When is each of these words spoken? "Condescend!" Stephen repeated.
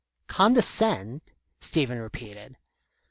"Condescend!" 0.25 1.21
Stephen 1.59 1.99
repeated. 1.99 2.57